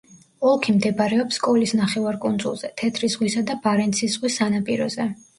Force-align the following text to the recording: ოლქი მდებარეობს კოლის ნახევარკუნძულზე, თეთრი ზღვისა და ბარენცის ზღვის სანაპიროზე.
ოლქი 0.51 0.73
მდებარეობს 0.75 1.35
კოლის 1.47 1.73
ნახევარკუნძულზე, 1.79 2.71
თეთრი 2.81 3.09
ზღვისა 3.15 3.43
და 3.51 3.57
ბარენცის 3.67 4.15
ზღვის 4.15 4.39
სანაპიროზე. 4.41 5.07